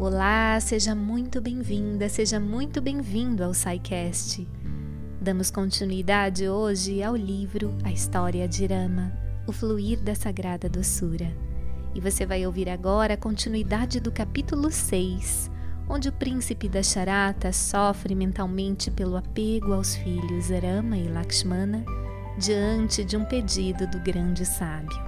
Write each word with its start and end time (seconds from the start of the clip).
Olá, 0.00 0.60
seja 0.60 0.94
muito 0.94 1.40
bem-vinda, 1.40 2.08
seja 2.08 2.38
muito 2.38 2.80
bem-vindo 2.80 3.42
ao 3.42 3.52
SciCast. 3.52 4.46
Damos 5.20 5.50
continuidade 5.50 6.48
hoje 6.48 7.02
ao 7.02 7.16
livro 7.16 7.76
A 7.82 7.90
História 7.90 8.46
de 8.46 8.64
Rama, 8.64 9.12
O 9.44 9.52
Fluir 9.52 10.00
da 10.00 10.14
Sagrada 10.14 10.68
Doçura. 10.68 11.36
E 11.96 12.00
você 12.00 12.24
vai 12.24 12.46
ouvir 12.46 12.68
agora 12.68 13.14
a 13.14 13.16
continuidade 13.16 13.98
do 13.98 14.12
capítulo 14.12 14.70
6, 14.70 15.50
onde 15.88 16.08
o 16.08 16.12
príncipe 16.12 16.68
da 16.68 16.80
Charata 16.80 17.52
sofre 17.52 18.14
mentalmente 18.14 18.92
pelo 18.92 19.16
apego 19.16 19.72
aos 19.72 19.96
filhos 19.96 20.48
Rama 20.50 20.96
e 20.96 21.08
Lakshmana 21.08 21.84
diante 22.38 23.02
de 23.02 23.16
um 23.16 23.24
pedido 23.24 23.84
do 23.88 23.98
grande 23.98 24.46
sábio. 24.46 25.07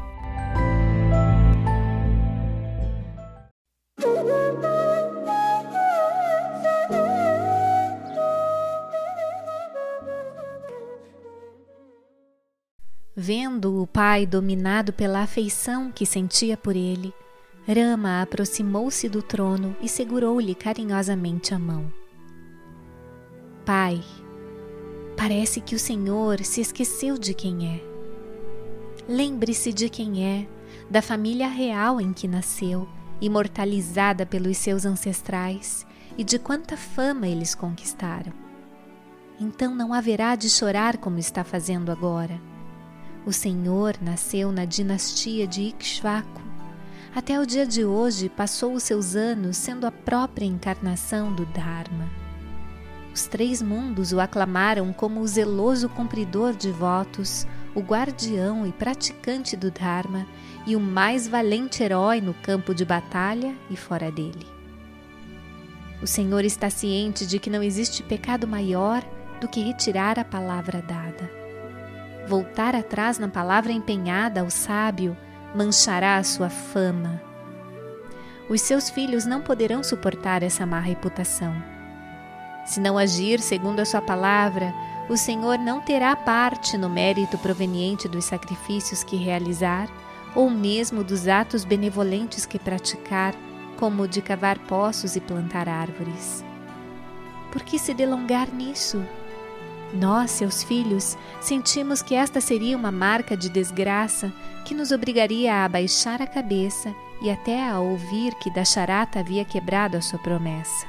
Vendo 13.61 13.83
o 13.83 13.87
pai 13.87 14.25
dominado 14.25 14.91
pela 14.91 15.21
afeição 15.21 15.93
que 15.93 16.07
sentia 16.07 16.57
por 16.57 16.75
ele, 16.75 17.13
Rama 17.69 18.23
aproximou-se 18.23 19.07
do 19.07 19.21
trono 19.21 19.77
e 19.83 19.89
segurou-lhe 19.89 20.55
carinhosamente 20.55 21.53
a 21.53 21.59
mão. 21.59 21.93
Pai, 23.67 24.03
parece 25.15 25.61
que 25.61 25.75
o 25.75 25.79
Senhor 25.79 26.43
se 26.43 26.63
esqueceu 26.63 27.19
de 27.19 27.35
quem 27.35 27.69
é. 27.69 27.85
Lembre-se 29.07 29.75
de 29.75 29.91
quem 29.91 30.25
é, 30.25 30.49
da 30.89 31.03
família 31.03 31.47
real 31.47 32.01
em 32.01 32.15
que 32.15 32.27
nasceu, 32.27 32.89
imortalizada 33.21 34.25
pelos 34.25 34.57
seus 34.57 34.87
ancestrais, 34.87 35.87
e 36.17 36.25
de 36.25 36.39
quanta 36.39 36.79
fama 36.79 37.29
eles 37.29 37.55
conquistaram. 37.55 38.33
Então 39.39 39.75
não 39.75 39.93
haverá 39.93 40.35
de 40.35 40.49
chorar 40.49 40.97
como 40.97 41.19
está 41.19 41.45
fazendo 41.45 41.93
agora 41.93 42.49
o 43.27 43.33
Senhor 43.33 43.97
nasceu 44.01 44.51
na 44.51 44.65
dinastia 44.65 45.47
de 45.47 45.63
Ikshvaku. 45.63 46.41
Até 47.15 47.39
o 47.41 47.47
dia 47.47 47.67
de 47.67 47.85
hoje 47.85 48.29
passou 48.29 48.73
os 48.73 48.83
seus 48.83 49.15
anos 49.15 49.57
sendo 49.57 49.87
a 49.87 49.91
própria 49.91 50.47
encarnação 50.47 51.33
do 51.35 51.45
Dharma. 51.47 52.09
Os 53.13 53.27
três 53.27 53.61
mundos 53.61 54.13
o 54.13 54.21
aclamaram 54.21 54.93
como 54.93 55.21
o 55.21 55.27
zeloso 55.27 55.89
cumpridor 55.89 56.55
de 56.55 56.71
votos, 56.71 57.47
o 57.75 57.81
guardião 57.81 58.67
e 58.67 58.73
praticante 58.73 59.57
do 59.57 59.71
Dharma 59.71 60.27
e 60.67 60.77
o 60.77 60.81
mais 60.81 61.27
valente 61.27 61.83
herói 61.83 62.21
no 62.21 62.33
campo 62.33 62.75
de 62.75 62.85
batalha 62.85 63.55
e 63.69 63.77
fora 63.77 64.11
dele. 64.11 64.47
O 66.01 66.07
Senhor 66.07 66.45
está 66.45 66.71
ciente 66.71 67.27
de 67.27 67.39
que 67.39 67.51
não 67.51 67.63
existe 67.63 68.03
pecado 68.03 68.47
maior 68.47 69.05
do 69.41 69.49
que 69.49 69.61
retirar 69.61 70.19
a 70.19 70.25
palavra 70.25 70.81
dada. 70.81 71.40
Voltar 72.31 72.77
atrás 72.77 73.19
na 73.19 73.27
palavra 73.27 73.73
empenhada 73.73 74.41
ao 74.43 74.51
sábio 74.51 75.17
manchará 75.53 76.17
a 76.17 76.23
sua 76.23 76.49
fama. 76.49 77.21
Os 78.49 78.61
seus 78.61 78.89
filhos 78.89 79.27
não 79.27 79.43
poderão 79.43 79.83
suportar 79.83 80.45
essa 80.45 80.65
má 80.65 80.79
reputação. 80.79 81.53
Se 82.65 82.79
não 82.79 82.97
agir 82.97 83.41
segundo 83.41 83.81
a 83.81 83.85
sua 83.85 84.01
palavra, 84.01 84.73
o 85.09 85.17
Senhor 85.17 85.59
não 85.59 85.81
terá 85.81 86.15
parte 86.15 86.79
no 86.79 86.89
mérito 86.89 87.37
proveniente 87.37 88.07
dos 88.07 88.27
sacrifícios 88.27 89.03
que 89.03 89.17
realizar, 89.17 89.89
ou 90.33 90.49
mesmo 90.49 91.03
dos 91.03 91.27
atos 91.27 91.65
benevolentes 91.65 92.47
que 92.47 92.61
praticar, 92.61 93.35
como 93.77 94.05
o 94.05 94.09
de 94.09 94.23
cavar 94.23 94.57
poços 94.69 95.17
e 95.17 95.21
plantar 95.21 95.69
árvores. 95.69 96.45
Por 97.51 97.65
que 97.65 97.77
se 97.77 97.93
delongar 97.93 98.55
nisso? 98.55 99.05
Nós, 99.93 100.31
seus 100.31 100.63
filhos, 100.63 101.17
sentimos 101.41 102.01
que 102.01 102.15
esta 102.15 102.41
seria 102.41 102.77
uma 102.77 102.93
marca 102.93 103.37
de 103.37 103.49
desgraça 103.49 104.33
que 104.65 104.75
nos 104.75 104.93
obrigaria 104.93 105.53
a 105.53 105.65
abaixar 105.65 106.23
a 106.23 106.27
cabeça 106.27 106.95
e 107.21 107.29
até 107.31 107.69
a 107.69 107.81
ouvir 107.81 108.35
que 108.37 108.53
Dasharata 108.53 109.19
havia 109.19 109.45
quebrado 109.45 109.97
a 109.97 110.01
sua 110.01 110.19
promessa. 110.19 110.87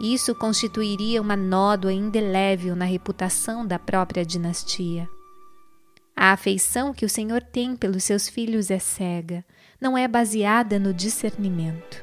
Isso 0.00 0.34
constituiria 0.34 1.20
uma 1.20 1.36
nódoa 1.36 1.92
indelével 1.92 2.74
na 2.74 2.84
reputação 2.84 3.66
da 3.66 3.78
própria 3.78 4.24
dinastia. 4.24 5.08
A 6.14 6.32
afeição 6.32 6.94
que 6.94 7.04
o 7.04 7.10
Senhor 7.10 7.42
tem 7.42 7.76
pelos 7.76 8.04
seus 8.04 8.28
filhos 8.28 8.70
é 8.70 8.78
cega, 8.78 9.44
não 9.78 9.96
é 9.96 10.08
baseada 10.08 10.78
no 10.78 10.94
discernimento. 10.94 12.02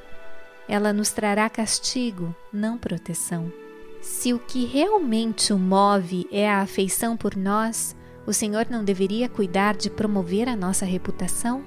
Ela 0.67 0.93
nos 0.93 1.09
trará 1.11 1.49
castigo, 1.49 2.35
não 2.51 2.77
proteção. 2.77 3.62
Se 4.03 4.33
o 4.33 4.37
que 4.37 4.65
realmente 4.65 5.53
o 5.53 5.57
move 5.57 6.27
é 6.29 6.49
a 6.49 6.59
afeição 6.59 7.15
por 7.15 7.37
nós, 7.37 7.95
o 8.27 8.33
Senhor 8.33 8.67
não 8.69 8.83
deveria 8.83 9.29
cuidar 9.29 9.77
de 9.77 9.89
promover 9.89 10.49
a 10.49 10.57
nossa 10.57 10.83
reputação? 10.83 11.63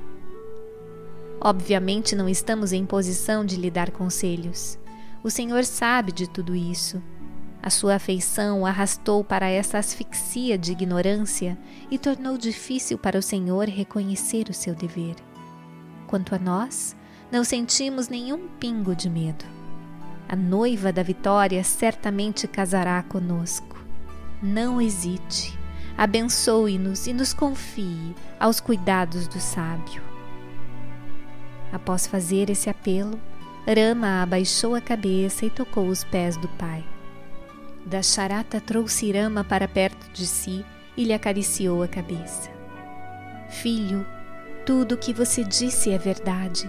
Obviamente 1.41 2.15
não 2.15 2.29
estamos 2.29 2.75
em 2.75 2.85
posição 2.85 3.43
de 3.43 3.57
lhe 3.57 3.71
dar 3.71 3.91
conselhos. 3.91 4.79
O 5.25 5.31
Senhor 5.31 5.65
sabe 5.65 6.13
de 6.13 6.29
tudo 6.29 6.55
isso. 6.55 7.03
A 7.63 7.71
sua 7.71 7.95
afeição 7.95 8.61
o 8.61 8.67
arrastou 8.67 9.25
para 9.25 9.49
essa 9.49 9.79
asfixia 9.79 10.59
de 10.59 10.73
ignorância 10.73 11.57
e 11.91 11.97
tornou 11.99 12.37
difícil 12.37 12.99
para 12.99 13.19
o 13.19 13.23
Senhor 13.23 13.67
reconhecer 13.67 14.51
o 14.51 14.55
seu 14.55 14.75
dever. 14.75 15.15
Quanto 16.07 16.35
a 16.35 16.39
nós, 16.39 16.95
não 17.33 17.43
sentimos 17.43 18.09
nenhum 18.09 18.47
pingo 18.61 18.95
de 18.95 19.09
medo. 19.09 19.57
A 20.29 20.35
noiva 20.35 20.93
da 20.93 21.05
vitória 21.05 21.63
certamente 21.63 22.49
casará 22.49 23.01
conosco. 23.05 23.79
Não 24.43 24.81
hesite, 24.81 25.57
abençoe-nos 25.97 27.07
e 27.07 27.13
nos 27.13 27.33
confie 27.33 28.13
aos 28.41 28.59
cuidados 28.59 29.29
do 29.29 29.39
sábio. 29.39 30.03
Após 31.73 32.09
fazer 32.09 32.51
esse 32.51 32.69
apelo, 32.69 33.21
Rama 33.67 34.23
abaixou 34.23 34.75
a 34.75 34.81
cabeça 34.81 35.47
e 35.47 35.51
tocou 35.51 35.87
os 35.87 36.03
pés 36.03 36.37
do 36.37 36.49
pai. 36.49 36.85
Dasharata 37.85 38.61
trouxe 38.61 39.13
Rama 39.13 39.45
para 39.45 39.69
perto 39.69 40.11
de 40.13 40.27
si 40.27 40.65
e 40.97 41.05
lhe 41.05 41.13
acariciou 41.13 41.85
a 41.85 41.89
cabeça. 41.89 42.51
Filho, 43.49 44.05
tudo 44.65 44.97
o 44.97 44.99
que 44.99 45.13
você 45.13 45.45
disse 45.45 45.91
é 45.91 45.99
verdade. 45.99 46.69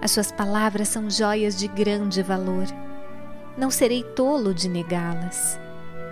As 0.00 0.10
suas 0.10 0.32
palavras 0.32 0.88
são 0.88 1.10
joias 1.10 1.58
de 1.58 1.68
grande 1.68 2.22
valor 2.22 2.64
não 3.56 3.70
serei 3.70 4.02
tolo 4.02 4.52
de 4.52 4.68
negá-las. 4.68 5.58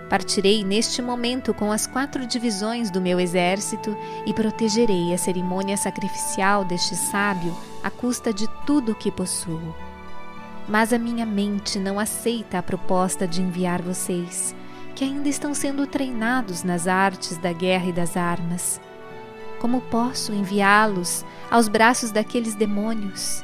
Partirei 0.09 0.63
neste 0.63 1.01
momento 1.01 1.53
com 1.53 1.71
as 1.71 1.87
quatro 1.87 2.25
divisões 2.27 2.91
do 2.91 3.01
meu 3.01 3.19
exército 3.19 3.97
e 4.25 4.33
protegerei 4.33 5.13
a 5.13 5.17
cerimônia 5.17 5.75
sacrificial 5.75 6.63
deste 6.63 6.95
sábio 6.95 7.55
à 7.81 7.89
custa 7.89 8.31
de 8.31 8.47
tudo 8.65 8.91
o 8.91 8.95
que 8.95 9.11
possuo. 9.11 9.75
Mas 10.67 10.93
a 10.93 10.99
minha 10.99 11.25
mente 11.25 11.79
não 11.79 11.99
aceita 11.99 12.59
a 12.59 12.63
proposta 12.63 13.27
de 13.27 13.41
enviar 13.41 13.81
vocês, 13.81 14.55
que 14.95 15.03
ainda 15.03 15.27
estão 15.27 15.53
sendo 15.53 15.87
treinados 15.87 16.63
nas 16.63 16.87
artes 16.87 17.37
da 17.37 17.51
guerra 17.51 17.87
e 17.87 17.93
das 17.93 18.15
armas. 18.15 18.79
Como 19.59 19.81
posso 19.81 20.31
enviá-los 20.31 21.25
aos 21.49 21.67
braços 21.67 22.11
daqueles 22.11 22.53
demônios? 22.53 23.43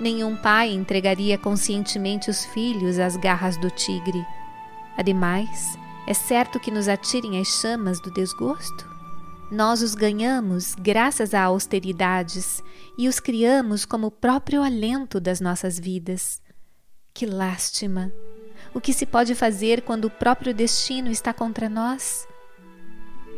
Nenhum 0.00 0.36
pai 0.36 0.70
entregaria 0.70 1.38
conscientemente 1.38 2.30
os 2.30 2.44
filhos 2.46 2.98
às 2.98 3.16
garras 3.16 3.56
do 3.56 3.70
tigre. 3.70 4.24
Ademais, 4.96 5.78
é 6.06 6.14
certo 6.14 6.58
que 6.58 6.70
nos 6.70 6.88
atirem 6.88 7.40
as 7.40 7.48
chamas 7.48 8.00
do 8.00 8.10
desgosto? 8.10 8.90
Nós 9.50 9.82
os 9.82 9.94
ganhamos 9.94 10.74
graças 10.74 11.34
a 11.34 11.42
austeridades 11.42 12.62
e 12.96 13.06
os 13.06 13.20
criamos 13.20 13.84
como 13.84 14.06
o 14.06 14.10
próprio 14.10 14.62
alento 14.62 15.20
das 15.20 15.40
nossas 15.40 15.78
vidas. 15.78 16.40
Que 17.12 17.26
lástima! 17.26 18.10
O 18.74 18.80
que 18.80 18.92
se 18.92 19.04
pode 19.04 19.34
fazer 19.34 19.82
quando 19.82 20.06
o 20.06 20.10
próprio 20.10 20.54
destino 20.54 21.10
está 21.10 21.32
contra 21.34 21.68
nós? 21.68 22.26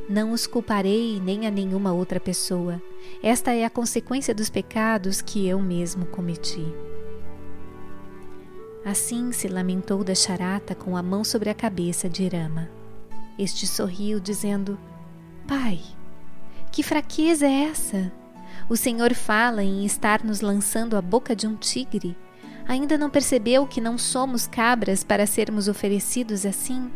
Não 0.09 0.33
os 0.33 0.47
culparei 0.47 1.19
nem 1.21 1.47
a 1.47 1.51
nenhuma 1.51 1.93
outra 1.93 2.21
pessoa. 2.21 2.83
Esta 3.23 3.53
é 3.53 3.65
a 3.65 3.71
consequência 3.71 4.35
dos 4.35 4.51
pecados 4.51 5.23
que 5.23 5.47
eu 5.47 5.59
mesmo 5.61 6.05
cometi. 6.07 6.67
Assim 8.85 9.33
se 9.33 9.49
lamentou 9.49 10.05
da 10.05 10.15
charata 10.15 10.75
com 10.75 10.95
a 10.95 11.03
mão 11.03 11.25
sobre 11.25 11.49
a 11.49 11.55
cabeça 11.55 12.07
de 12.07 12.29
Rama. 12.29 12.69
Este 13.39 13.67
sorriu, 13.67 14.21
dizendo: 14.21 14.79
Pai, 15.49 15.81
que 16.71 16.83
fraqueza 16.83 17.47
é 17.47 17.65
essa? 17.65 18.13
O 18.69 18.77
Senhor 18.77 19.15
fala 19.15 19.63
em 19.63 19.87
estar 19.87 20.23
nos 20.23 20.43
lançando 20.43 20.97
a 20.97 21.03
boca 21.03 21.35
de 21.35 21.47
um 21.47 21.57
tigre. 21.57 22.15
Ainda 22.69 22.99
não 22.99 23.09
percebeu 23.09 23.67
que 23.67 23.81
não 23.81 23.97
somos 23.97 24.47
cabras 24.47 25.03
para 25.03 25.27
sermos 25.27 25.67
oferecidos 25.67 26.45
assim? 26.45 26.91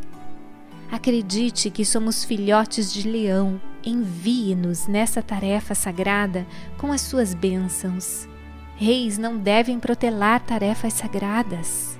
Acredite 0.90 1.70
que 1.70 1.84
somos 1.84 2.24
filhotes 2.24 2.92
de 2.92 3.08
leão. 3.08 3.60
Envie-nos 3.84 4.86
nessa 4.86 5.22
tarefa 5.22 5.74
sagrada 5.74 6.46
com 6.78 6.92
as 6.92 7.02
suas 7.02 7.34
bênçãos. 7.34 8.28
Reis 8.76 9.18
não 9.18 9.36
devem 9.36 9.78
protelar 9.78 10.40
tarefas 10.40 10.94
sagradas. 10.94 11.98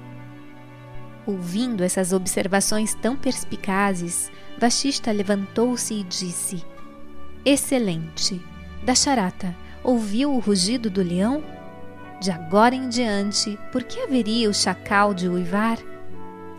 Ouvindo 1.27 1.85
essas 1.85 2.13
observações 2.13 2.95
tão 2.95 3.15
perspicazes, 3.15 4.31
Vashista 4.59 5.13
levantou-se 5.13 5.93
e 5.93 6.03
disse: 6.03 6.65
Excelente! 7.45 8.41
Dasharata, 8.83 9.55
ouviu 9.85 10.33
o 10.33 10.39
rugido 10.39 10.89
do 10.89 11.03
leão? 11.03 11.45
De 12.21 12.31
agora 12.31 12.75
em 12.75 12.89
diante, 12.89 13.59
por 13.71 13.85
que 13.85 14.01
haveria 14.01 14.49
o 14.49 14.55
chacal 14.55 15.13
de 15.13 15.29
uivar? 15.29 15.79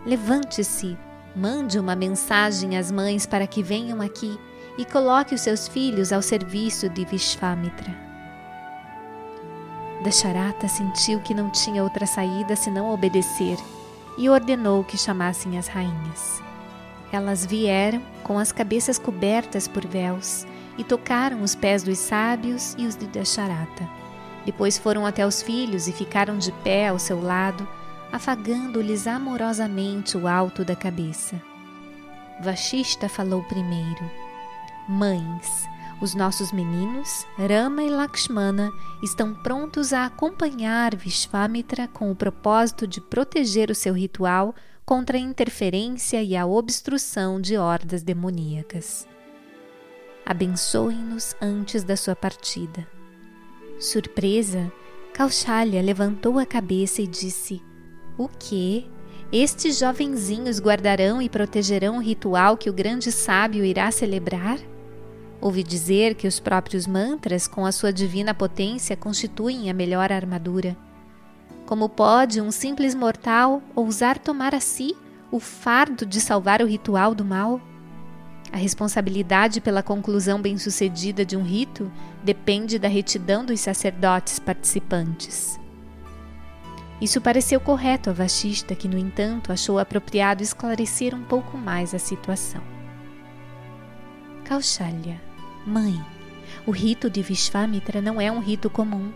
Levante-se, 0.06 0.96
mande 1.34 1.78
uma 1.78 1.94
mensagem 1.94 2.76
às 2.76 2.90
mães 2.90 3.26
para 3.26 3.46
que 3.46 3.62
venham 3.62 4.00
aqui 4.00 4.38
e 4.76 4.84
coloque 4.84 5.34
os 5.34 5.40
seus 5.40 5.68
filhos 5.68 6.12
ao 6.12 6.22
serviço 6.22 6.88
de 6.88 7.04
Vishvamitra. 7.04 7.94
Dasharata 10.02 10.66
sentiu 10.66 11.20
que 11.20 11.34
não 11.34 11.50
tinha 11.50 11.82
outra 11.82 12.06
saída 12.06 12.56
senão 12.56 12.90
obedecer 12.90 13.58
e 14.16 14.28
ordenou 14.28 14.82
que 14.82 14.96
chamassem 14.96 15.58
as 15.58 15.68
rainhas. 15.68 16.42
Elas 17.12 17.44
vieram 17.44 18.00
com 18.22 18.38
as 18.38 18.52
cabeças 18.52 18.98
cobertas 18.98 19.68
por 19.68 19.86
véus 19.86 20.46
e 20.78 20.84
tocaram 20.84 21.42
os 21.42 21.54
pés 21.54 21.82
dos 21.82 21.98
sábios 21.98 22.74
e 22.78 22.86
os 22.86 22.96
de 22.96 23.06
Dasharata. 23.06 23.88
Depois 24.46 24.78
foram 24.78 25.04
até 25.04 25.26
os 25.26 25.42
filhos 25.42 25.86
e 25.86 25.92
ficaram 25.92 26.38
de 26.38 26.50
pé 26.52 26.88
ao 26.88 26.98
seu 26.98 27.20
lado, 27.22 27.68
afagando-lhes 28.12 29.06
amorosamente 29.06 30.16
o 30.16 30.26
alto 30.26 30.64
da 30.64 30.74
cabeça. 30.74 31.40
Vashista 32.42 33.08
falou 33.08 33.42
primeiro. 33.44 34.10
Mães, 34.88 35.68
os 36.00 36.14
nossos 36.14 36.50
meninos, 36.50 37.26
Rama 37.36 37.82
e 37.82 37.90
Lakshmana, 37.90 38.72
estão 39.02 39.34
prontos 39.34 39.92
a 39.92 40.06
acompanhar 40.06 40.96
Vishvamitra 40.96 41.86
com 41.88 42.10
o 42.10 42.16
propósito 42.16 42.86
de 42.86 43.00
proteger 43.00 43.70
o 43.70 43.74
seu 43.74 43.92
ritual 43.92 44.54
contra 44.84 45.18
a 45.18 45.20
interferência 45.20 46.22
e 46.22 46.34
a 46.34 46.46
obstrução 46.46 47.40
de 47.40 47.56
hordas 47.56 48.02
demoníacas. 48.02 49.06
Abençoe-nos 50.24 51.36
antes 51.40 51.84
da 51.84 51.96
sua 51.96 52.16
partida. 52.16 52.88
Surpresa, 53.78 54.72
Kaushalya 55.12 55.82
levantou 55.82 56.38
a 56.38 56.46
cabeça 56.46 57.02
e 57.02 57.06
disse: 57.06 57.62
O 58.20 58.28
que? 58.28 58.86
Estes 59.32 59.78
jovenzinhos 59.78 60.60
guardarão 60.60 61.22
e 61.22 61.28
protegerão 61.30 61.96
o 61.96 62.02
ritual 62.02 62.54
que 62.54 62.68
o 62.68 62.72
grande 62.72 63.10
sábio 63.10 63.64
irá 63.64 63.90
celebrar? 63.90 64.58
Ouvi 65.40 65.62
dizer 65.62 66.14
que 66.14 66.28
os 66.28 66.38
próprios 66.38 66.86
mantras, 66.86 67.48
com 67.48 67.64
a 67.64 67.72
sua 67.72 67.90
divina 67.90 68.34
potência, 68.34 68.94
constituem 68.94 69.70
a 69.70 69.72
melhor 69.72 70.12
armadura. 70.12 70.76
Como 71.64 71.88
pode 71.88 72.42
um 72.42 72.50
simples 72.50 72.94
mortal 72.94 73.62
ousar 73.74 74.18
tomar 74.18 74.54
a 74.54 74.60
si 74.60 74.94
o 75.32 75.40
fardo 75.40 76.04
de 76.04 76.20
salvar 76.20 76.60
o 76.60 76.66
ritual 76.66 77.14
do 77.14 77.24
mal? 77.24 77.58
A 78.52 78.58
responsabilidade 78.58 79.62
pela 79.62 79.82
conclusão 79.82 80.42
bem-sucedida 80.42 81.24
de 81.24 81.38
um 81.38 81.42
rito 81.42 81.90
depende 82.22 82.78
da 82.78 82.86
retidão 82.86 83.46
dos 83.46 83.60
sacerdotes 83.60 84.38
participantes. 84.38 85.58
Isso 87.00 87.20
pareceu 87.20 87.58
correto 87.58 88.10
a 88.10 88.12
Vashista, 88.12 88.74
que, 88.74 88.86
no 88.86 88.98
entanto, 88.98 89.52
achou 89.52 89.78
apropriado 89.78 90.42
esclarecer 90.42 91.14
um 91.14 91.22
pouco 91.22 91.56
mais 91.56 91.94
a 91.94 91.98
situação. 91.98 92.60
Kaushalya 94.44 95.20
Mãe, 95.66 95.98
o 96.66 96.70
rito 96.70 97.08
de 97.08 97.22
Vishvamitra 97.22 98.02
não 98.02 98.20
é 98.20 98.30
um 98.30 98.40
rito 98.40 98.68
comum. 98.68 99.12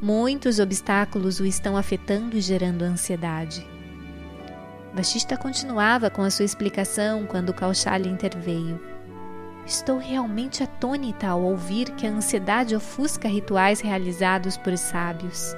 Muitos 0.00 0.58
obstáculos 0.58 1.40
o 1.40 1.44
estão 1.44 1.76
afetando 1.76 2.36
e 2.36 2.40
gerando 2.40 2.82
ansiedade. 2.82 3.66
Vashista 4.94 5.36
continuava 5.36 6.08
com 6.08 6.22
a 6.22 6.30
sua 6.30 6.44
explicação 6.44 7.26
quando 7.26 7.52
Kaushalya 7.52 8.08
interveio. 8.08 8.80
Estou 9.66 9.98
realmente 9.98 10.62
atônita 10.62 11.28
ao 11.28 11.42
ouvir 11.42 11.90
que 11.90 12.06
a 12.06 12.10
ansiedade 12.10 12.74
ofusca 12.74 13.28
rituais 13.28 13.80
realizados 13.80 14.56
por 14.56 14.78
sábios. 14.78 15.54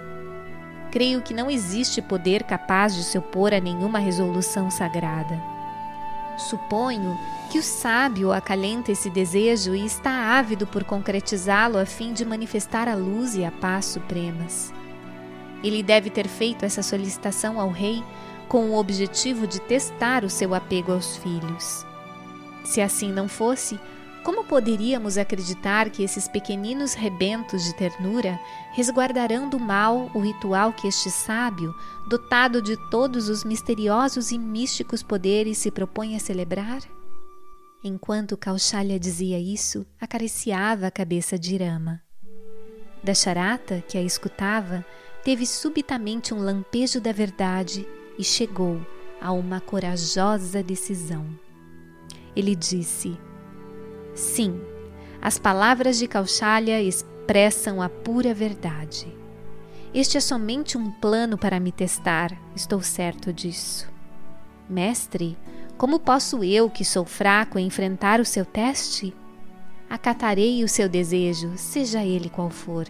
Creio 0.90 1.22
que 1.22 1.32
não 1.32 1.50
existe 1.50 2.02
poder 2.02 2.42
capaz 2.42 2.94
de 2.94 3.04
se 3.04 3.16
opor 3.16 3.54
a 3.54 3.60
nenhuma 3.60 3.98
resolução 3.98 4.70
sagrada. 4.70 5.40
Suponho 6.36 7.18
que 7.50 7.58
o 7.58 7.62
sábio 7.62 8.32
acalenta 8.32 8.90
esse 8.90 9.10
desejo 9.10 9.74
e 9.74 9.84
está 9.84 10.38
ávido 10.38 10.66
por 10.66 10.84
concretizá-lo 10.84 11.78
a 11.78 11.84
fim 11.84 12.12
de 12.12 12.24
manifestar 12.24 12.88
a 12.88 12.94
luz 12.94 13.36
e 13.36 13.44
a 13.44 13.52
paz 13.52 13.86
supremas. 13.86 14.72
Ele 15.62 15.82
deve 15.82 16.10
ter 16.10 16.26
feito 16.26 16.64
essa 16.64 16.82
solicitação 16.82 17.60
ao 17.60 17.70
rei 17.70 18.02
com 18.48 18.70
o 18.70 18.78
objetivo 18.78 19.46
de 19.46 19.60
testar 19.60 20.24
o 20.24 20.30
seu 20.30 20.54
apego 20.54 20.92
aos 20.92 21.16
filhos. 21.18 21.86
Se 22.64 22.80
assim 22.80 23.12
não 23.12 23.28
fosse, 23.28 23.78
como 24.24 24.44
poderíamos 24.44 25.16
acreditar 25.16 25.90
que 25.90 26.02
esses 26.02 26.28
pequeninos 26.28 26.94
rebentos 26.94 27.64
de 27.64 27.74
ternura 27.74 28.38
resguardarão 28.72 29.48
do 29.48 29.58
mal 29.58 30.10
o 30.14 30.20
ritual 30.20 30.72
que 30.72 30.86
este 30.86 31.10
sábio, 31.10 31.74
dotado 32.08 32.60
de 32.60 32.76
todos 32.90 33.28
os 33.28 33.44
misteriosos 33.44 34.30
e 34.30 34.38
místicos 34.38 35.02
poderes, 35.02 35.58
se 35.58 35.70
propõe 35.70 36.16
a 36.16 36.20
celebrar? 36.20 36.82
Enquanto 37.82 38.36
Kaushalya 38.36 38.98
dizia 38.98 39.38
isso, 39.38 39.86
acariciava 39.98 40.86
a 40.86 40.90
cabeça 40.90 41.38
de 41.38 41.54
Irama. 41.54 42.02
Dasharata, 43.02 43.82
que 43.88 43.96
a 43.96 44.02
escutava, 44.02 44.84
teve 45.24 45.46
subitamente 45.46 46.34
um 46.34 46.42
lampejo 46.42 47.00
da 47.00 47.12
verdade 47.12 47.88
e 48.18 48.24
chegou 48.24 48.84
a 49.18 49.32
uma 49.32 49.60
corajosa 49.60 50.62
decisão. 50.62 51.26
Ele 52.36 52.54
disse: 52.54 53.18
Sim, 54.20 54.60
as 55.22 55.38
palavras 55.38 55.98
de 55.98 56.06
Kaushalya 56.06 56.82
expressam 56.82 57.80
a 57.80 57.88
pura 57.88 58.34
verdade. 58.34 59.08
Este 59.94 60.18
é 60.18 60.20
somente 60.20 60.76
um 60.76 60.90
plano 60.90 61.38
para 61.38 61.58
me 61.58 61.72
testar, 61.72 62.30
estou 62.54 62.82
certo 62.82 63.32
disso. 63.32 63.90
Mestre, 64.68 65.38
como 65.78 65.98
posso 65.98 66.44
eu, 66.44 66.68
que 66.68 66.84
sou 66.84 67.06
fraco, 67.06 67.58
enfrentar 67.58 68.20
o 68.20 68.24
seu 68.26 68.44
teste? 68.44 69.16
Acatarei 69.88 70.62
o 70.62 70.68
seu 70.68 70.86
desejo, 70.86 71.52
seja 71.56 72.04
ele 72.04 72.28
qual 72.28 72.50
for. 72.50 72.86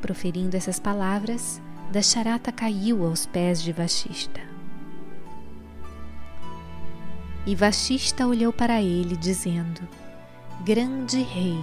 Proferindo 0.00 0.56
essas 0.56 0.80
palavras, 0.80 1.62
Dasharata 1.92 2.50
caiu 2.50 3.06
aos 3.06 3.24
pés 3.24 3.62
de 3.62 3.72
Vashista. 3.72 4.51
E 7.44 7.54
Vashista 7.54 8.26
olhou 8.26 8.52
para 8.52 8.80
ele, 8.80 9.16
dizendo: 9.16 9.80
Grande 10.64 11.22
rei, 11.22 11.58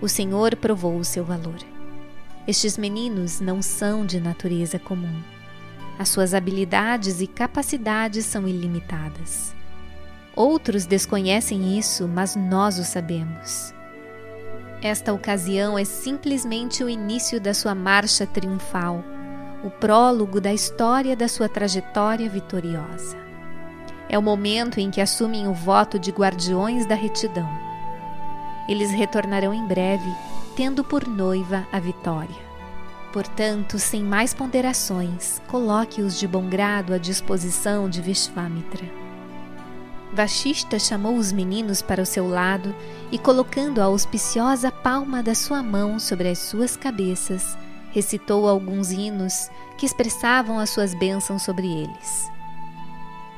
o 0.00 0.08
Senhor 0.08 0.56
provou 0.56 0.96
o 0.96 1.04
seu 1.04 1.24
valor. 1.24 1.58
Estes 2.46 2.76
meninos 2.76 3.40
não 3.40 3.62
são 3.62 4.04
de 4.04 4.20
natureza 4.20 4.78
comum. 4.78 5.22
As 5.98 6.08
suas 6.08 6.34
habilidades 6.34 7.20
e 7.20 7.26
capacidades 7.26 8.26
são 8.26 8.48
ilimitadas. 8.48 9.54
Outros 10.34 10.84
desconhecem 10.84 11.78
isso, 11.78 12.08
mas 12.08 12.34
nós 12.34 12.78
o 12.78 12.84
sabemos. 12.84 13.72
Esta 14.82 15.12
ocasião 15.12 15.78
é 15.78 15.84
simplesmente 15.84 16.82
o 16.82 16.88
início 16.88 17.40
da 17.40 17.54
sua 17.54 17.74
marcha 17.74 18.26
triunfal, 18.26 19.02
o 19.62 19.70
prólogo 19.70 20.40
da 20.40 20.52
história 20.52 21.16
da 21.16 21.28
sua 21.28 21.48
trajetória 21.48 22.28
vitoriosa. 22.28 23.16
É 24.08 24.18
o 24.18 24.22
momento 24.22 24.78
em 24.78 24.90
que 24.90 25.00
assumem 25.00 25.48
o 25.48 25.52
voto 25.52 25.98
de 25.98 26.10
guardiões 26.10 26.86
da 26.86 26.94
retidão. 26.94 27.48
Eles 28.68 28.90
retornarão 28.90 29.52
em 29.52 29.66
breve, 29.66 30.10
tendo 30.56 30.84
por 30.84 31.06
noiva 31.06 31.66
a 31.72 31.78
vitória. 31.78 32.44
Portanto, 33.12 33.78
sem 33.78 34.02
mais 34.02 34.34
ponderações, 34.34 35.40
coloque-os 35.48 36.18
de 36.18 36.26
bom 36.26 36.48
grado 36.48 36.92
à 36.92 36.98
disposição 36.98 37.88
de 37.88 38.00
Vishvamitra. 38.02 38.84
Vashista 40.12 40.78
chamou 40.78 41.16
os 41.16 41.32
meninos 41.32 41.82
para 41.82 42.02
o 42.02 42.06
seu 42.06 42.28
lado 42.28 42.74
e, 43.10 43.18
colocando 43.18 43.80
a 43.80 43.84
auspiciosa 43.84 44.70
palma 44.70 45.22
da 45.22 45.34
sua 45.34 45.62
mão 45.62 45.98
sobre 45.98 46.28
as 46.28 46.38
suas 46.38 46.76
cabeças, 46.76 47.58
recitou 47.90 48.48
alguns 48.48 48.92
hinos 48.92 49.50
que 49.76 49.86
expressavam 49.86 50.58
as 50.58 50.70
suas 50.70 50.94
bênçãos 50.94 51.42
sobre 51.42 51.66
eles. 51.66 52.30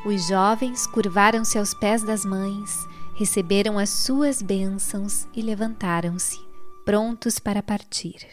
Os 0.07 0.29
jovens 0.29 0.87
curvaram-se 0.87 1.59
aos 1.59 1.75
pés 1.75 2.05
das 2.05 2.25
mães, 2.25 2.87
receberam 3.17 3.77
as 3.77 3.91
suas 3.91 4.41
bênçãos 4.41 5.27
e 5.35 5.43
levantaram-se, 5.43 6.39
prontos 6.85 7.41
para 7.41 7.61
partir. 7.61 8.25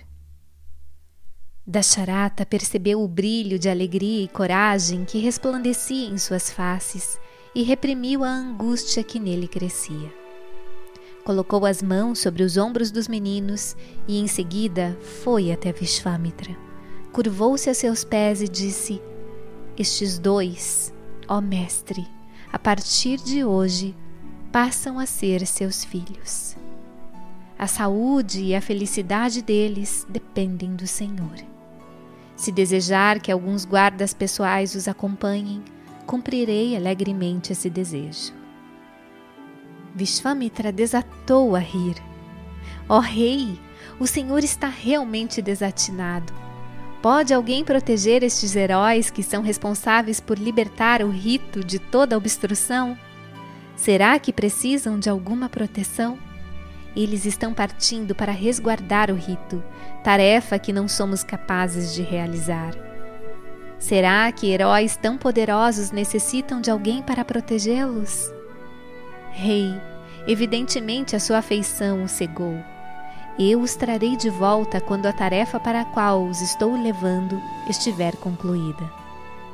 Dasharata 1.66 2.46
percebeu 2.46 3.02
o 3.02 3.08
brilho 3.08 3.58
de 3.58 3.70
alegria 3.70 4.24
e 4.24 4.28
coragem 4.28 5.04
que 5.04 5.18
resplandecia 5.18 6.10
em 6.10 6.18
suas 6.20 6.52
faces 6.52 7.18
e 7.56 7.64
reprimiu 7.64 8.24
a 8.24 8.30
angústia 8.30 9.04
que 9.04 9.20
nele 9.20 9.48
crescia. 9.48 10.14
colocou 11.26 11.66
as 11.66 11.82
mãos 11.82 12.20
sobre 12.20 12.44
os 12.44 12.56
ombros 12.56 12.92
dos 12.92 13.08
meninos 13.08 13.76
e 14.08 14.20
em 14.20 14.28
seguida 14.28 14.96
foi 15.24 15.52
até 15.52 15.72
Vishvamitra. 15.72 16.56
Curvou-se 17.12 17.68
a 17.68 17.74
seus 17.74 18.04
pés 18.04 18.44
e 18.44 18.48
disse: 18.48 19.02
Estes 19.76 20.20
dois, 20.20 20.94
ó 21.28 21.42
Mestre, 21.42 22.08
a 22.52 22.60
partir 22.60 23.18
de 23.18 23.44
hoje 23.44 23.96
passam 24.52 25.00
a 25.00 25.06
ser 25.06 25.46
seus 25.48 25.84
filhos. 25.84 26.56
A 27.58 27.68
saúde 27.68 28.42
e 28.42 28.56
a 28.56 28.62
felicidade 28.62 29.42
deles 29.42 30.06
dependem 30.10 30.76
do 30.76 30.86
Senhor. 30.86 31.36
Se 32.36 32.52
desejar 32.52 33.20
que 33.20 33.32
alguns 33.32 33.64
guardas 33.64 34.14
pessoais 34.14 34.76
os 34.76 34.88
acompanhem, 34.88 35.64
cumprirei 36.06 36.76
alegremente 36.76 37.54
esse 37.54 37.70
desejo. 37.70 38.34
Vishvamitra 39.96 40.72
desatou 40.72 41.56
a 41.56 41.60
rir. 41.60 41.96
Ó 42.90 42.98
oh, 42.98 43.00
rei, 43.00 43.60
o 44.00 44.08
Senhor 44.08 44.44
está 44.44 44.68
realmente 44.68 45.42
desatinado. 45.42 46.43
Pode 47.04 47.34
alguém 47.34 47.66
proteger 47.66 48.24
estes 48.24 48.56
heróis 48.56 49.10
que 49.10 49.22
são 49.22 49.44
responsáveis 49.44 50.22
por 50.22 50.40
libertar 50.40 51.02
o 51.02 51.10
rito 51.10 51.62
de 51.62 51.78
toda 51.78 52.16
obstrução? 52.16 52.98
Será 53.76 54.18
que 54.18 54.32
precisam 54.32 54.98
de 54.98 55.10
alguma 55.10 55.50
proteção? 55.50 56.18
Eles 56.96 57.26
estão 57.26 57.54
partindo 57.54 58.16
para 58.16 58.32
resguardar 58.32 59.12
o 59.12 59.16
rito, 59.16 59.62
tarefa 60.02 60.58
que 60.58 60.72
não 60.72 60.88
somos 60.88 61.26
capazes 61.26 61.94
de 61.94 62.02
realizar. 62.02 62.74
Será 63.78 64.32
que 64.32 64.50
heróis 64.50 64.96
tão 64.96 65.18
poderosos 65.18 65.92
necessitam 65.92 66.62
de 66.62 66.72
alguém 66.72 67.02
para 67.02 67.26
protegê-los? 67.26 68.32
Rei, 69.30 69.76
evidentemente 70.26 71.18
a 71.18 71.20
sua 71.20 71.40
afeição 71.40 72.02
o 72.06 72.08
cegou. 72.08 72.58
Eu 73.38 73.62
os 73.62 73.76
trarei 73.76 74.16
de 74.16 74.30
volta 74.30 74.80
quando 74.80 75.08
a 75.08 75.14
tarefa 75.14 75.60
para 75.60 75.82
a 75.82 75.86
qual 75.86 76.24
os 76.24 76.42
estou 76.42 76.76
levando 76.76 77.42
estiver 77.68 78.16
concluída. 78.18 78.92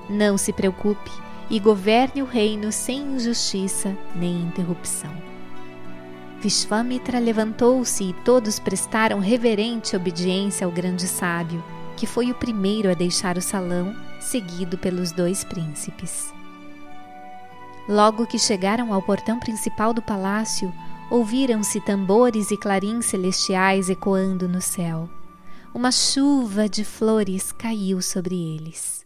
Não 0.09 0.37
se 0.37 0.51
preocupe 0.51 1.11
e 1.49 1.59
governe 1.59 2.21
o 2.21 2.25
reino 2.25 2.71
sem 2.71 2.99
injustiça 2.99 3.95
nem 4.13 4.41
interrupção. 4.41 5.11
Vishvamitra 6.41 7.19
levantou-se 7.19 8.03
e 8.03 8.13
todos 8.13 8.59
prestaram 8.59 9.19
reverente 9.19 9.95
obediência 9.95 10.65
ao 10.65 10.71
grande 10.71 11.07
sábio, 11.07 11.63
que 11.97 12.05
foi 12.05 12.31
o 12.31 12.35
primeiro 12.35 12.89
a 12.89 12.93
deixar 12.93 13.37
o 13.37 13.41
salão, 13.41 13.95
seguido 14.19 14.77
pelos 14.77 15.11
dois 15.11 15.43
príncipes. 15.43 16.33
Logo 17.87 18.25
que 18.25 18.37
chegaram 18.37 18.93
ao 18.93 19.01
portão 19.01 19.39
principal 19.39 19.93
do 19.93 20.01
palácio, 20.01 20.71
ouviram-se 21.09 21.81
tambores 21.81 22.51
e 22.51 22.57
clarins 22.57 23.05
celestiais 23.05 23.89
ecoando 23.89 24.47
no 24.47 24.61
céu. 24.61 25.09
Uma 25.73 25.91
chuva 25.91 26.67
de 26.67 26.83
flores 26.83 27.51
caiu 27.51 28.01
sobre 28.01 28.35
eles. 28.35 29.05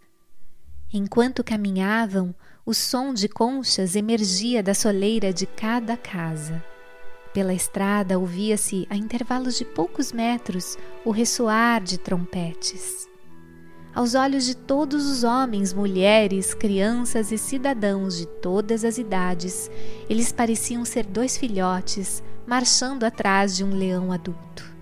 Enquanto 0.91 1.43
caminhavam, 1.43 2.35
o 2.65 2.73
som 2.73 3.13
de 3.13 3.27
conchas 3.27 3.95
emergia 3.95 4.63
da 4.63 4.73
soleira 4.73 5.33
de 5.33 5.45
cada 5.45 5.97
casa. 5.97 6.63
Pela 7.33 7.53
estrada 7.53 8.19
ouvia-se, 8.19 8.85
a 8.89 8.95
intervalos 8.95 9.57
de 9.57 9.65
poucos 9.65 10.11
metros, 10.11 10.77
o 11.03 11.11
ressoar 11.11 11.81
de 11.81 11.97
trompetes. 11.97 13.09
Aos 13.95 14.15
olhos 14.15 14.45
de 14.45 14.55
todos 14.55 15.05
os 15.05 15.23
homens, 15.23 15.71
mulheres, 15.71 16.55
crianças 16.55 17.31
e 17.31 17.37
cidadãos 17.37 18.17
de 18.17 18.25
todas 18.25 18.83
as 18.83 18.97
idades, 18.97 19.69
eles 20.09 20.31
pareciam 20.31 20.83
ser 20.83 21.05
dois 21.05 21.37
filhotes 21.37 22.23
marchando 22.47 23.03
atrás 23.03 23.55
de 23.55 23.63
um 23.63 23.69
leão 23.69 24.11
adulto. 24.11 24.73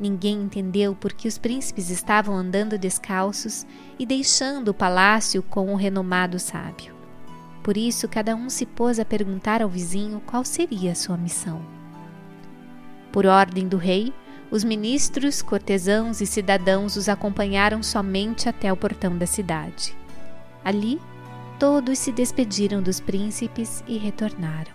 Ninguém 0.00 0.42
entendeu 0.42 0.94
por 0.94 1.12
que 1.12 1.28
os 1.28 1.36
príncipes 1.36 1.90
estavam 1.90 2.34
andando 2.34 2.78
descalços 2.78 3.66
e 3.98 4.06
deixando 4.06 4.68
o 4.68 4.74
palácio 4.74 5.42
com 5.42 5.72
o 5.72 5.76
renomado 5.76 6.38
sábio. 6.38 6.94
Por 7.62 7.76
isso, 7.76 8.08
cada 8.08 8.34
um 8.34 8.48
se 8.48 8.64
pôs 8.64 8.98
a 8.98 9.04
perguntar 9.04 9.60
ao 9.60 9.68
vizinho 9.68 10.22
qual 10.24 10.42
seria 10.42 10.92
a 10.92 10.94
sua 10.94 11.18
missão. 11.18 11.60
Por 13.12 13.26
ordem 13.26 13.68
do 13.68 13.76
rei, 13.76 14.12
os 14.50 14.62
ministros, 14.62 15.42
cortesãos 15.42 16.20
e 16.20 16.26
cidadãos 16.26 16.96
os 16.96 17.08
acompanharam 17.08 17.82
somente 17.82 18.48
até 18.48 18.72
o 18.72 18.76
portão 18.76 19.16
da 19.16 19.26
cidade. 19.26 19.96
Ali, 20.64 21.00
todos 21.58 21.98
se 21.98 22.12
despediram 22.12 22.82
dos 22.82 23.00
príncipes 23.00 23.82
e 23.86 23.98
retornaram. 23.98 24.72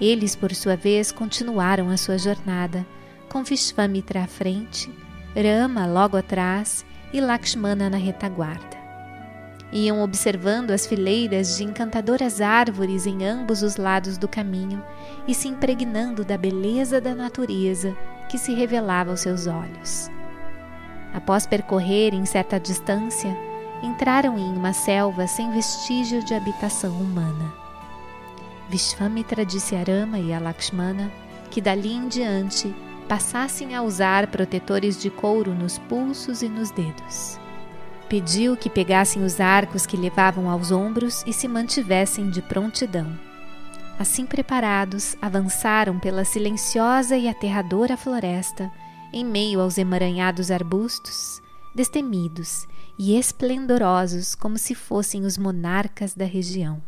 Eles, 0.00 0.34
por 0.34 0.54
sua 0.54 0.76
vez, 0.76 1.12
continuaram 1.12 1.90
a 1.90 1.96
sua 1.96 2.16
jornada, 2.16 2.86
com 3.28 3.44
Vishvamitra 3.44 4.22
à 4.22 4.26
frente, 4.26 4.90
Rama 5.36 5.86
logo 5.86 6.16
atrás 6.16 6.84
e 7.12 7.20
Lakshmana 7.20 7.90
na 7.90 7.98
retaguarda. 7.98 8.80
Iam 9.72 10.02
observando 10.02 10.72
as 10.72 10.86
fileiras 10.86 11.56
de 11.56 11.62
encantadoras 11.62 12.40
árvores 12.40 13.06
em 13.06 13.24
ambos 13.24 13.62
os 13.62 13.76
lados 13.76 14.18
do 14.18 14.26
caminho 14.26 14.82
e 15.28 15.34
se 15.34 15.46
impregnando 15.46 16.24
da 16.24 16.36
beleza 16.36 17.00
da 17.00 17.14
natureza 17.14 17.96
que 18.30 18.38
se 18.38 18.54
revelava 18.54 19.10
aos 19.10 19.20
seus 19.20 19.48
olhos. 19.48 20.08
Após 21.12 21.46
percorrerem 21.46 22.24
certa 22.24 22.60
distância, 22.60 23.36
entraram 23.82 24.38
em 24.38 24.56
uma 24.56 24.72
selva 24.72 25.26
sem 25.26 25.50
vestígio 25.50 26.24
de 26.24 26.32
habitação 26.32 26.92
humana. 26.92 27.52
Vishvamitra 28.68 29.44
disse 29.44 29.74
a 29.74 29.82
Rama 29.82 30.20
e 30.20 30.32
a 30.32 30.38
Lakshmana 30.38 31.10
que 31.50 31.60
dali 31.60 31.92
em 31.92 32.06
diante 32.06 32.72
passassem 33.08 33.74
a 33.74 33.82
usar 33.82 34.28
protetores 34.28 35.00
de 35.02 35.10
couro 35.10 35.52
nos 35.52 35.78
pulsos 35.78 36.42
e 36.42 36.48
nos 36.48 36.70
dedos. 36.70 37.40
Pediu 38.08 38.56
que 38.56 38.70
pegassem 38.70 39.24
os 39.24 39.40
arcos 39.40 39.86
que 39.86 39.96
levavam 39.96 40.48
aos 40.48 40.70
ombros 40.70 41.24
e 41.26 41.32
se 41.32 41.48
mantivessem 41.48 42.30
de 42.30 42.40
prontidão. 42.40 43.29
Assim 44.00 44.24
preparados, 44.24 45.14
avançaram 45.20 45.98
pela 45.98 46.24
silenciosa 46.24 47.18
e 47.18 47.28
aterradora 47.28 47.98
floresta, 47.98 48.72
em 49.12 49.22
meio 49.22 49.60
aos 49.60 49.76
emaranhados 49.76 50.50
arbustos, 50.50 51.42
destemidos 51.74 52.66
e 52.98 53.14
esplendorosos 53.18 54.34
como 54.34 54.56
se 54.56 54.74
fossem 54.74 55.26
os 55.26 55.36
monarcas 55.36 56.14
da 56.14 56.24
região. 56.24 56.82